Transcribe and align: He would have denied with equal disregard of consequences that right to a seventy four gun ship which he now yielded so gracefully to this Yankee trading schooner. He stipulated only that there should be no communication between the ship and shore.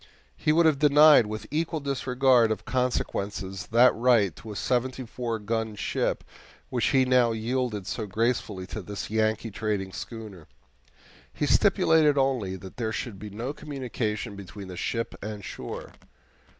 He 0.35 0.51
would 0.51 0.65
have 0.65 0.79
denied 0.79 1.27
with 1.27 1.45
equal 1.51 1.79
disregard 1.79 2.49
of 2.49 2.65
consequences 2.65 3.67
that 3.69 3.93
right 3.93 4.35
to 4.37 4.51
a 4.51 4.55
seventy 4.55 5.05
four 5.05 5.37
gun 5.37 5.75
ship 5.75 6.23
which 6.71 6.87
he 6.87 7.05
now 7.05 7.33
yielded 7.33 7.85
so 7.85 8.07
gracefully 8.07 8.65
to 8.65 8.81
this 8.81 9.11
Yankee 9.11 9.51
trading 9.51 9.91
schooner. 9.91 10.47
He 11.31 11.45
stipulated 11.45 12.17
only 12.17 12.55
that 12.55 12.77
there 12.77 12.91
should 12.91 13.19
be 13.19 13.29
no 13.29 13.53
communication 13.53 14.35
between 14.35 14.69
the 14.69 14.75
ship 14.75 15.13
and 15.21 15.45
shore. 15.45 15.93